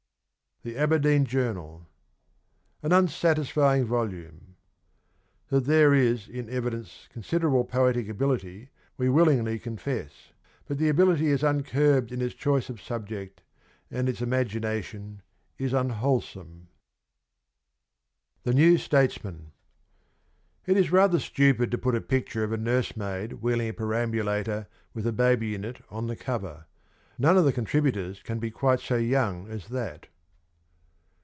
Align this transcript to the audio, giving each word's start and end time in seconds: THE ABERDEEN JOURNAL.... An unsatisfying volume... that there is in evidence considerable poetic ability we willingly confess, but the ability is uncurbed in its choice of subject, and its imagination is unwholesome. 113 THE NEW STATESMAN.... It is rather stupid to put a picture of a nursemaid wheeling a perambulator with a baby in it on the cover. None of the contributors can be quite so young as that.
THE 0.63 0.75
ABERDEEN 0.77 1.25
JOURNAL.... 1.25 1.87
An 2.83 2.91
unsatisfying 2.91 3.83
volume... 3.83 4.57
that 5.47 5.65
there 5.65 5.91
is 5.91 6.27
in 6.27 6.51
evidence 6.51 7.07
considerable 7.11 7.63
poetic 7.65 8.07
ability 8.07 8.69
we 8.95 9.09
willingly 9.09 9.57
confess, 9.57 10.33
but 10.67 10.77
the 10.77 10.87
ability 10.87 11.29
is 11.29 11.41
uncurbed 11.41 12.11
in 12.11 12.21
its 12.21 12.35
choice 12.35 12.69
of 12.69 12.79
subject, 12.79 13.41
and 13.89 14.07
its 14.07 14.21
imagination 14.21 15.23
is 15.57 15.73
unwholesome. 15.73 16.67
113 18.43 18.43
THE 18.43 18.53
NEW 18.53 18.77
STATESMAN.... 18.77 19.51
It 20.67 20.77
is 20.77 20.91
rather 20.91 21.17
stupid 21.19 21.71
to 21.71 21.79
put 21.79 21.95
a 21.95 22.01
picture 22.01 22.43
of 22.43 22.51
a 22.53 22.57
nursemaid 22.57 23.33
wheeling 23.41 23.69
a 23.69 23.73
perambulator 23.73 24.67
with 24.93 25.07
a 25.07 25.11
baby 25.11 25.55
in 25.55 25.65
it 25.65 25.83
on 25.89 26.05
the 26.05 26.15
cover. 26.15 26.67
None 27.17 27.35
of 27.35 27.45
the 27.45 27.51
contributors 27.51 28.21
can 28.21 28.37
be 28.37 28.51
quite 28.51 28.79
so 28.79 28.97
young 28.97 29.47
as 29.49 29.69
that. 29.69 30.05